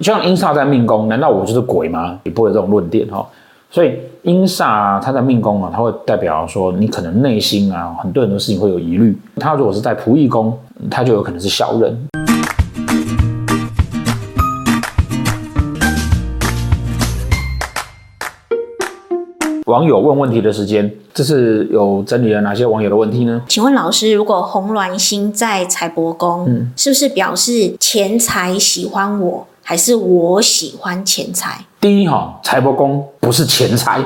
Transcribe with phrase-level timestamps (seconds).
[0.00, 2.18] 像阴煞在命宫，难道我就是鬼吗？
[2.24, 3.24] 也不会有这种论点哈。
[3.70, 9.16] 所以阴煞它在命宫啊，它会代表说你可能内心啊，很多很多事情会有疑虑。
[9.36, 10.58] 它如果是在仆役宫，
[10.90, 11.96] 它就有可能是小人。
[19.66, 23.40] 网友问问题的时间，这是有整理了哪些网友的问题呢？
[23.46, 29.46] 请问老师，如果红鸾星在财帛宫，嗯，是不是表示钱财喜欢我？
[29.66, 31.58] 还是我喜欢钱财。
[31.80, 33.98] 第一哈，财帛宫不是钱财，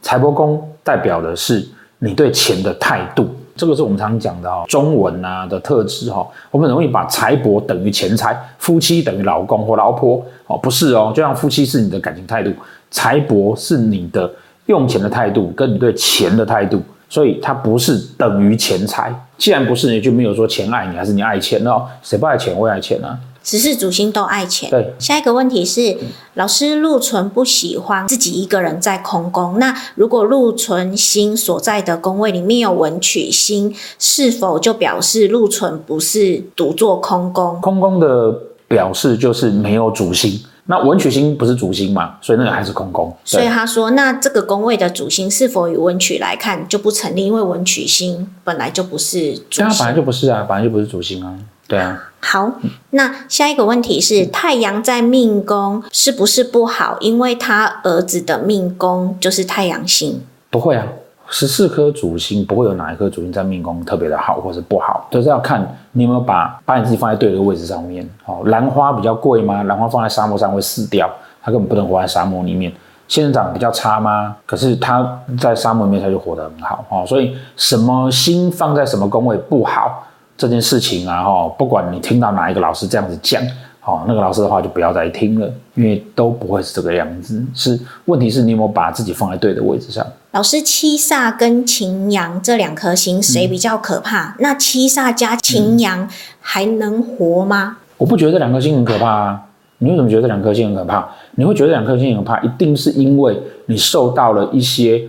[0.00, 1.68] 财帛宫代表的是
[1.98, 3.28] 你对钱的态度。
[3.54, 6.26] 这个是我们常讲的哦，中文啊的特质哈。
[6.50, 11.12] 我们容易把财帛等于钱财，夫妻等于老公或老婆哦，不是哦。
[11.14, 12.50] 就像夫妻是你的感情态度，
[12.90, 14.32] 财帛是你的
[14.64, 19.14] 用钱的态度，跟你对钱的态度，所以它不是等于钱财。
[19.36, 21.86] 既然不是，你就没有说钱爱你还是你爱钱哦？
[22.02, 22.58] 谁不爱钱？
[22.58, 23.18] 我也爱钱啊。
[23.44, 24.70] 十四主星都爱钱。
[24.70, 25.96] 对，下一个问题是，
[26.34, 37.60] 老师禄存不喜欢自己一个人在空宫，那如果禄存星所在的宫位里面有文曲星，是否就表示禄存不是独坐空宫？
[37.60, 38.32] 空宫的
[38.68, 43.14] 表示就是没有主星，那文曲星不是主星嘛，所以那个还是空宫。
[43.24, 49.68] 所以他说，那这个宫位的主星是否与文曲来看就不成立，因为文曲星本来就不是主星。
[49.68, 51.34] 它本来就不是啊，本来就不是主星啊。
[51.72, 52.52] 对啊，好，
[52.90, 56.98] 那下一个问题是太阳在命宫是不是不好？
[57.00, 60.20] 因为他儿子的命宫就是太阳星。
[60.50, 60.86] 不会啊，
[61.28, 68.06] 十四颗主星不会有哪一颗主星在命宫特别的好或是不好，就是要看你有没有把把你自己放在对的位置上面。
[68.26, 69.62] 哦，兰花比较贵吗？
[69.62, 71.10] 兰花放在沙漠上会死掉，
[71.42, 72.70] 它根本不能活在沙漠里面。
[73.08, 74.36] 仙人掌比较差吗？
[74.44, 76.84] 可是它在沙漠里面它就活得很好。
[76.90, 80.06] 哦，所以什么星放在什么宫位不好？
[80.36, 83.42] 这件事情啊，哈，不管你听到哪一个老师这样子讲，
[83.80, 87.42] 好，那个老师的话就不要再听了，因为都不会是这个样子。
[87.54, 90.04] 是问题是你有没有把自己放在对的位置上？
[90.32, 94.30] 老师，七煞跟擎羊这两颗星谁比较可怕？
[94.30, 96.08] 嗯、那七煞加擎羊
[96.40, 97.78] 还能活吗？
[97.98, 99.42] 我不觉得这两颗星很可怕啊。
[99.78, 101.08] 你为什么觉得这两颗星很可怕？
[101.32, 105.02] 你会觉得这两颗星很可怕，一定是因为你受到了一些。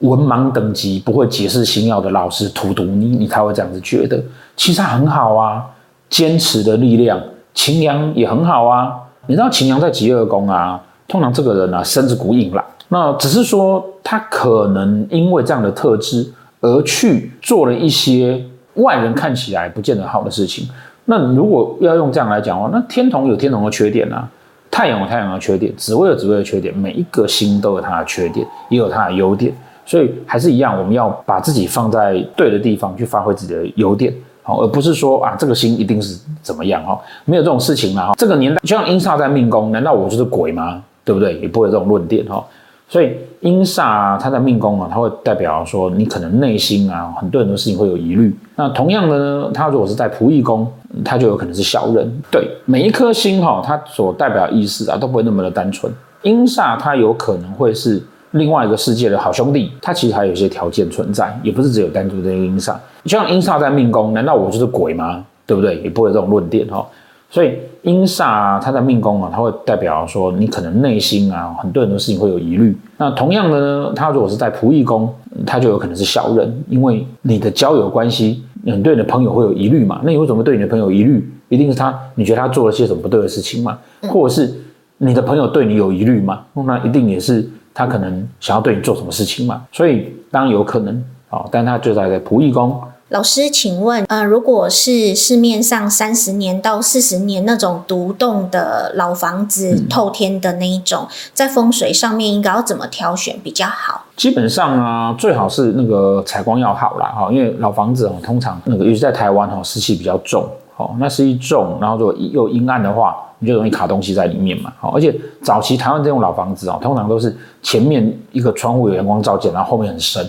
[0.00, 4.18] 文盲等级不会解释星耀的老师荼毒你，你才会这样子觉得。
[4.60, 5.64] 七煞很好啊，
[6.10, 7.18] 坚持的力量。
[7.54, 8.94] 擎羊也很好啊，
[9.26, 10.78] 你知道擎羊在疾厄宫啊，
[11.08, 18.38] 通常这个人啊身子骨硬朗，那只是说他可能因为这样的特质而去做了一些
[18.74, 20.68] 外人看起来不见得好的事情。
[21.06, 24.28] 那如果要用这样来讲的话，那天同有天同的缺点啊，
[24.70, 29.54] 太阳有太阳的缺点，紫微有紫微的缺点，每一个星都有它的缺点，也有它的优点。
[29.86, 34.14] 所以还是一样，我们要把自己放在对的地方去发挥自己的优点，
[34.56, 38.14] 而不是说啊这个星一定是怎么样哈，没有这种事情嘛哈。
[38.16, 40.82] 这个年代就像阴煞在命宫，难道我就是鬼吗？
[41.04, 41.38] 对不对？
[41.40, 42.44] 也不会有这种论点哈。
[42.88, 48.36] 所以阴煞它在命宫啊，它会代表说你可能内心啊很多很多事情会有疑虑。
[48.56, 50.66] 那同样的呢，它如果是在仆役宫，
[51.04, 52.10] 它就有可能是小人。
[52.30, 55.92] 对，每一颗星哈，它所代表意思啊都不会那么的单纯。
[56.22, 58.02] 阴煞它有可能会是。
[58.34, 62.76] 另外一个世界的好兄弟，他其实还有一些条件存在，也不是只有单独的阴煞。
[63.04, 65.24] 就像阴煞在命宫，难道我就是鬼吗？
[65.46, 65.80] 对不对？
[65.80, 66.86] 也不会有这种论点哈。
[67.28, 72.76] 所以阴煞它在命宫啊，它会代表说你可能内心啊很多很多事情会有疑虑。
[72.96, 75.12] 那同样的呢，它如果是在仆役宫，
[75.46, 80.00] 它就有可能是小人，因为你的交友关系，你对你的朋友会有疑虑嘛。
[80.02, 81.32] 那你为什么对你的朋友疑虑？
[81.48, 83.78] 一定是他，你觉得他做了些什么不对的事情嘛？
[84.08, 84.52] 或者是
[84.98, 86.42] 你的朋友对你有疑虑吗？
[86.54, 87.48] 那一定也是。
[87.72, 92.78] 他可能想要对你做什么事情嘛，所以当然有可能啊，但他就在在仆役宫。
[93.08, 104.04] 老师，请问，呃，如果是市面上三十年到四十年那种独栋的老房子，嗯、透天的那一种，在风水上面应该要怎么挑选比较好？
[104.14, 113.16] 基本上啊，最好是那个采光要好啦，哈，因为老房子哦，通常那个尤其在台湾哈，湿气比较重，哦，那湿气重，然后如果又阴暗的话。
[113.42, 120.22] 你就容易卡东西在里面嘛，好，而且早期台湾这种老房子哦，通常都是前面一个窗户有阳光照进，然后后面很深，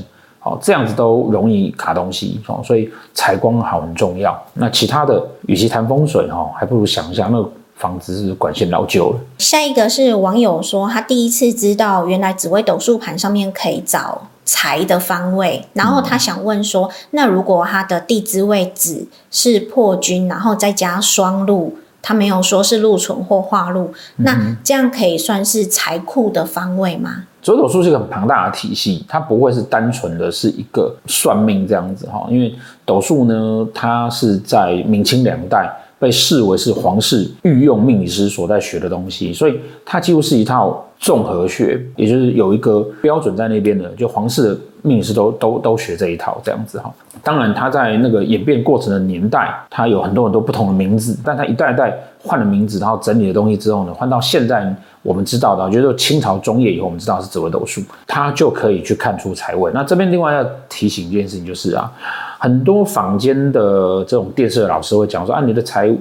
[0.43, 4.37] 好，这样子都容易卡东西哦，所以采光好很重要。
[4.55, 9.19] 那其他的，与其谈风水哦，还不如想一下那个房子是管线老旧了。
[9.37, 21.77] 下一个是网友说，他第一次知道原来紫微斗数盘上面可以找财的方位，然后他想问说，嗯、那如果他的地支位置是破军，然后再加双禄。
[22.03, 27.25] 他没有说是禄存或化禄，那这样可以算是财库的方位吗？
[27.41, 32.53] 走斗数是一个很庞大的体系，它不会是单纯的是一个算命这样子哈，因为
[32.85, 46.93] 斗术呢，它是在明清两代被视为是皇室御用命理师所在学的东西，所以它几乎是一套综合学，也就是有一个标准在那边的，就皇室的命理师都都都学这一套这样子哈。
[47.23, 51.91] 当然，他在那个演变过程的年代，他有很多很多不同的名字，但他一代一代
[52.23, 54.71] 换了名字，然后整理的东西之后呢，换到现在
[55.01, 59.71] 我们知道的，就是清朝中叶以后，我们知道是紫微斗数，他就可以去看出财位。
[59.73, 61.91] 那这边另外要提醒一件事情就是啊，
[62.37, 65.91] 很多坊间的这种电视的老师会讲说啊，你的财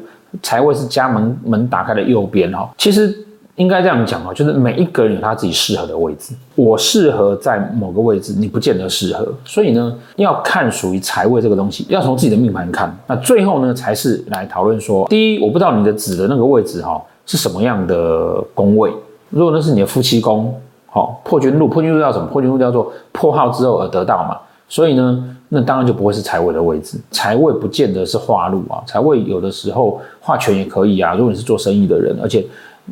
[0.42, 3.26] 财位是家门门打开的右边哈，其实。
[3.60, 6.34] 应该这样讲啊，就是每一个人有他自己适合的位置。
[6.54, 9.30] 我适合在某个位置，你不见得适合。
[9.44, 12.90] 所以呢，要看属于财位这个东西，要从自己的命盘看。
[13.06, 18.90] 那最后呢，才是来讨论说，第一，我不知道你的子的那个位置哈是什么样的宫位。
[19.28, 22.26] 如果那是你的夫妻宫，好，破军禄，破军禄叫什么？
[22.28, 24.38] 破军禄叫做破耗之后而得到嘛。
[24.70, 26.98] 所以呢，那当然就不会是财位的位置。
[27.10, 31.12] 财位不见得是化禄啊，财位有的时候化权也可以啊。
[31.12, 32.42] 如果你是做生意的人，而且。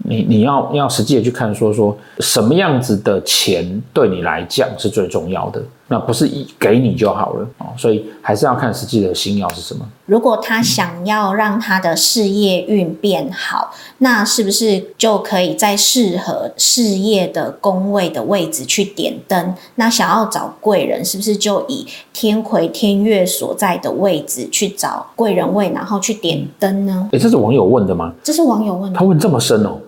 [0.04, 9.84] 你你要要实际的去看说，说说什么样子的钱对你来讲是最重要的，那不是一给你就好了哦，所以还是要看实际的星耀是什么。
[10.06, 19.54] 如果他想要让他的事业运变好，那是不是就可以在适合事业的宫位的位置去点灯？
[19.74, 27.08] 那想要找贵人，是不是就以天魁天月所在的位置去找贵人位，然后去点灯呢？
[27.12, 28.12] 哎，这是网友问的吗？
[28.22, 29.78] 这是网友问的，他问这么深哦。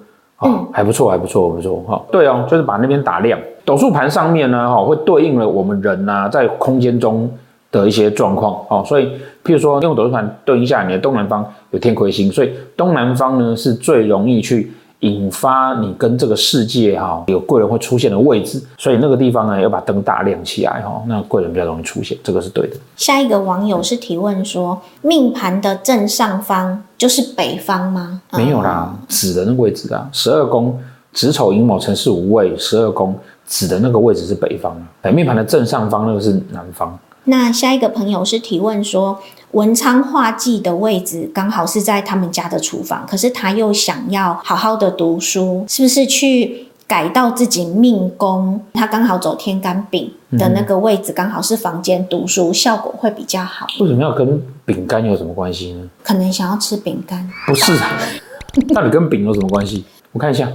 [0.42, 2.02] 嗯，还不错，还不错，不错哈。
[2.10, 3.38] 对哦，就是把那边打亮。
[3.64, 7.30] 斗数盘上面呢，哈，会对应了我们人呐、啊，在空间中
[7.70, 8.54] 的一些状况。
[8.68, 9.06] 哦，所以，
[9.44, 14.72] 譬如说用斗数盘对应下，你的东南方有天魁星，所以东南方呢是最容易去。
[15.00, 22.76] 引发你跟这个世界哈有贵人会出现的位置，所以那个地方呢要把灯大亮起来哈，那贵人比较容易出现，这个是对的。
[22.96, 28.20] 下一个网友是提问说，命盘的正上方就是北方吗？
[28.32, 30.78] 没有啦，子的那个位置啊，十二宫
[31.12, 34.72] 子丑寅卯辰巳午未，十二宫子的那个位置是北方
[35.02, 36.98] 啊，命盘的正上方那个是南方。
[37.24, 39.20] 那下一个朋友是提问说。
[39.52, 48.64] 文昌画技的位置刚好是在他们家的厨房，可是他又想要好好的读书，是不是去改到自己命宫？
[48.72, 50.08] 他刚好走天干丙
[50.38, 53.66] 的那个位置，刚好是房间读书，效果会比较好。
[53.80, 55.90] 为什么要跟饼干有什么关系呢？
[56.04, 57.28] 可能想要吃饼干。
[57.48, 57.98] 不是啊，
[58.72, 59.84] 到底跟饼有什么关系？
[60.12, 60.48] 我看一下，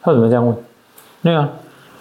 [0.00, 0.56] 他为什么这样问？
[1.22, 1.46] 对啊，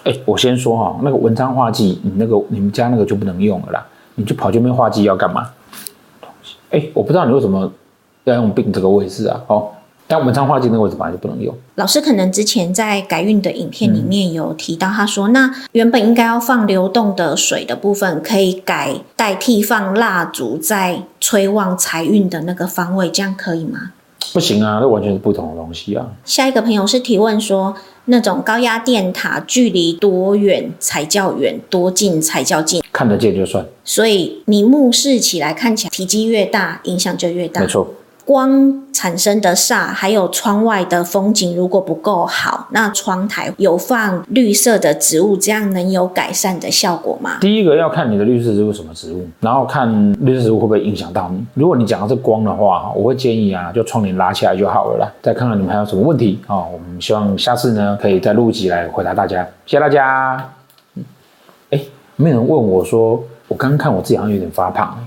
[0.03, 3.85] 哎，我先说哈，那个文昌画忌，你那个你们家那个就不能用了啦，
[4.15, 5.50] 你就跑这边画忌要干嘛？
[6.71, 7.71] 哎，我不知道你为什么
[8.25, 9.39] 要用病这个位置啊？
[9.47, 9.69] 哦，
[10.07, 11.55] 但文昌画忌那个位置本来就不能用。
[11.75, 23.91] 老师可能之前在改运的影片里面有提到，他说、嗯、那原本应该要放流动的水的部分，可以改代替放蜡烛在催旺财运的那个方位，这样可以吗？
[24.33, 26.07] 不行啊，那完全是不同的东西啊。
[26.25, 32.83] 下一个朋友是提问说，那种高压电塔距离多远才叫远，多近才叫近？
[32.91, 33.65] 看得见就算。
[33.83, 37.61] 所以你目视起来看起来体积越大，影响就越大。
[37.61, 37.94] 没错。
[38.25, 47.37] 光产生的煞，还有窗外的风景如果不够好，那窗台有放绿色的植物，这样能有改善的效果吗？
[47.41, 51.45] 第一个要看你的绿色植物什么植物，然后看绿色植物会不会影响到你。
[51.53, 55.11] 如果你讲的是光的话，我会建议啊，就窗帘拉起来就好了啦。
[55.21, 56.67] 再看看你们还有什么问题啊、哦？
[56.71, 59.43] 我们希望下次呢可以再录一集来回答大家。
[59.65, 60.50] 谢谢大家。
[61.71, 61.81] 哎，
[62.15, 64.98] 没有人问我说，我刚刚看我自己好像有点发胖。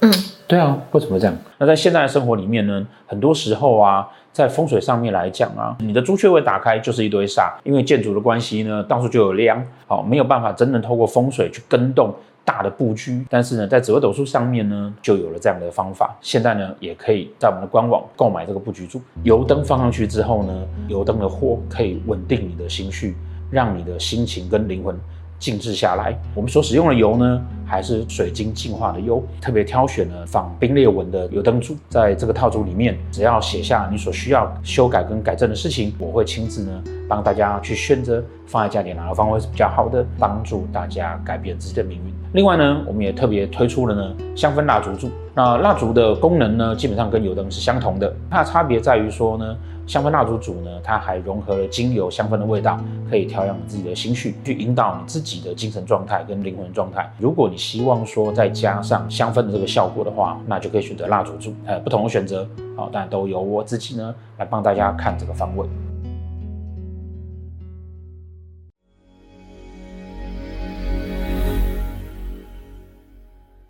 [0.00, 0.10] 嗯。
[0.50, 1.36] 对啊，为什么这样？
[1.58, 12.12] 那在现在的生活里面呢，很多时候啊，在风水上面来讲啊，你的朱雀位打开就是一堆煞，因为建筑的关系呢，到处就有梁，好，没有办法真正透过风水去跟动
[12.44, 13.24] 大的布局。
[13.30, 16.16] 但是呢，在紫微斗数上面呢，就有了这样的方法。
[16.20, 23.14] 现在呢，也可以在我们的官网购买这个布局柱，油灯放上去之后呢，油灯的火可以稳定你的心绪，
[23.52, 24.98] 让你的心情跟灵魂。
[25.38, 31.76] 静置下来，我们所使用的油呢，还是水晶净化的优，特别挑选了仿冰裂纹的油灯柱。
[31.88, 42.12] 在这个套组里面，只要写下你所需要修改跟改正的事情，我会亲自呢帮大家去选择放在家里哪个方位是比较好的，帮助大家改变自己的命运。
[42.32, 45.08] 另外呢，我们也特别推出了呢香氛蜡烛柱。
[45.32, 49.56] 那蜡烛的功能呢，基本上跟油灯是相同的，它的差别在于说呢。
[49.90, 52.78] 香氛蜡烛组呢，它还融合了精油香氛的味道，
[53.10, 57.12] 可以调养自己的心绪，去引导你自己的精神状态跟灵魂状态。
[57.18, 61.52] 如果你希望说再加上香氛的这个效果的话，那就可以选择蜡烛组。
[61.66, 65.66] 呃，不同的选择，好，但都由我自己呢来帮大家看这个方位。